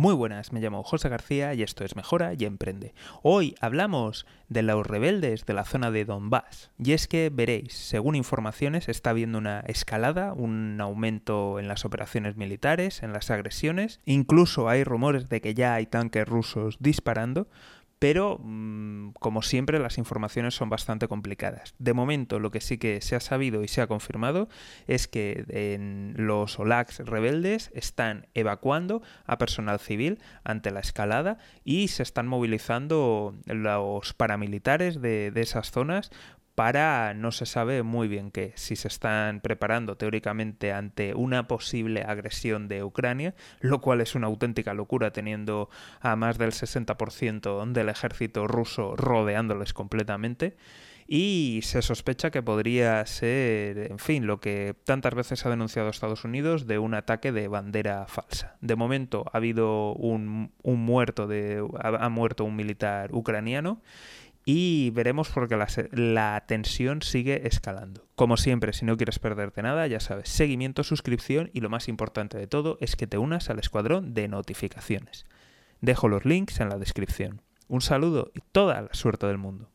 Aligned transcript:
Muy 0.00 0.14
buenas, 0.14 0.50
me 0.50 0.60
llamo 0.60 0.82
José 0.82 1.10
García 1.10 1.52
y 1.52 1.62
esto 1.62 1.84
es 1.84 1.94
Mejora 1.94 2.32
y 2.32 2.46
Emprende. 2.46 2.94
Hoy 3.22 3.54
hablamos 3.60 4.24
de 4.48 4.62
los 4.62 4.86
rebeldes 4.86 5.44
de 5.44 5.52
la 5.52 5.66
zona 5.66 5.90
de 5.90 6.06
Donbass. 6.06 6.70
Y 6.82 6.92
es 6.92 7.06
que 7.06 7.28
veréis, 7.28 7.74
según 7.74 8.14
informaciones, 8.14 8.88
está 8.88 9.10
habiendo 9.10 9.36
una 9.36 9.60
escalada, 9.60 10.32
un 10.32 10.80
aumento 10.80 11.58
en 11.58 11.68
las 11.68 11.84
operaciones 11.84 12.38
militares, 12.38 13.02
en 13.02 13.12
las 13.12 13.30
agresiones. 13.30 14.00
Incluso 14.06 14.70
hay 14.70 14.84
rumores 14.84 15.28
de 15.28 15.42
que 15.42 15.52
ya 15.52 15.74
hay 15.74 15.84
tanques 15.84 16.26
rusos 16.26 16.78
disparando 16.80 17.46
pero 18.00 18.40
mm, 18.42 19.10
como 19.20 19.42
siempre 19.42 19.78
las 19.78 19.98
informaciones 19.98 20.54
son 20.54 20.70
bastante 20.70 21.06
complicadas. 21.06 21.74
De 21.78 21.92
momento 21.92 22.40
lo 22.40 22.50
que 22.50 22.62
sí 22.62 22.78
que 22.78 23.02
se 23.02 23.14
ha 23.14 23.20
sabido 23.20 23.62
y 23.62 23.68
se 23.68 23.82
ha 23.82 23.86
confirmado 23.86 24.48
es 24.88 25.06
que 25.06 25.44
en 25.48 26.14
los 26.16 26.58
OLAX 26.58 27.00
rebeldes 27.00 27.70
están 27.74 28.26
evacuando 28.34 29.02
a 29.26 29.36
personal 29.36 29.78
civil 29.78 30.18
ante 30.44 30.70
la 30.70 30.80
escalada 30.80 31.36
y 31.62 31.88
se 31.88 32.02
están 32.02 32.26
movilizando 32.26 33.36
los 33.44 34.14
paramilitares 34.14 35.02
de, 35.02 35.30
de 35.30 35.42
esas 35.42 35.70
zonas 35.70 36.10
para 36.60 37.14
no 37.14 37.32
se 37.32 37.46
sabe 37.46 37.82
muy 37.82 38.06
bien 38.06 38.30
qué, 38.30 38.52
si 38.54 38.76
se 38.76 38.88
están 38.88 39.40
preparando 39.40 39.96
teóricamente 39.96 40.74
ante 40.74 41.14
una 41.14 41.48
posible 41.48 42.02
agresión 42.02 42.68
de 42.68 42.84
Ucrania, 42.84 43.34
lo 43.60 43.80
cual 43.80 44.02
es 44.02 44.14
una 44.14 44.26
auténtica 44.26 44.74
locura 44.74 45.10
teniendo 45.10 45.70
a 46.02 46.16
más 46.16 46.36
del 46.36 46.50
60% 46.50 47.72
del 47.72 47.88
ejército 47.88 48.46
ruso 48.46 48.94
rodeándoles 48.94 49.72
completamente. 49.72 50.58
Y 51.12 51.60
se 51.64 51.82
sospecha 51.82 52.30
que 52.30 52.42
podría 52.42 53.04
ser, 53.06 53.90
en 53.90 53.98
fin, 53.98 54.28
lo 54.28 54.38
que 54.38 54.76
tantas 54.84 55.14
veces 55.14 55.44
ha 55.44 55.50
denunciado 55.50 55.88
Estados 55.88 56.24
Unidos 56.24 56.68
de 56.68 56.78
un 56.78 56.94
ataque 56.94 57.32
de 57.32 57.48
bandera 57.48 58.06
falsa. 58.06 58.56
De 58.60 58.76
momento 58.76 59.24
ha 59.32 59.38
habido 59.38 59.94
un, 59.94 60.52
muerto 60.62 61.26
de. 61.26 61.66
ha 61.80 62.08
muerto 62.10 62.44
un 62.44 62.54
militar 62.54 63.12
ucraniano 63.12 63.80
y 64.44 64.90
veremos 64.90 65.28
porque 65.28 65.56
la, 65.56 65.68
la, 65.92 66.44
tensión 66.46 67.02
sigue 67.02 67.46
escalando. 67.46 68.06
Como 68.14 68.36
siempre, 68.36 68.72
si 68.72 68.84
no 68.84 68.96
quieres 68.96 69.18
perderte 69.18 69.62
nada, 69.62 69.86
ya 69.86 70.00
sabes, 70.00 70.28
seguimiento, 70.28 70.82
suscripción 70.82 71.50
y 71.52 71.60
lo 71.60 71.68
más 71.68 71.88
importante 71.88 72.38
de 72.38 72.46
todo 72.46 72.78
es 72.80 72.96
que 72.96 73.06
te 73.06 73.18
unas 73.18 73.50
al 73.50 73.58
escuadrón 73.58 74.14
de 74.14 74.28
notificaciones. 74.28 75.26
Dejo 75.80 76.08
los 76.08 76.24
links 76.24 76.60
en 76.60 76.68
la 76.68 76.78
descripción. 76.78 77.42
Un 77.68 77.80
saludo 77.80 78.30
y 78.34 78.40
toda 78.52 78.82
la 78.82 78.94
suerte 78.94 79.26
del 79.26 79.38
mundo. 79.38 79.69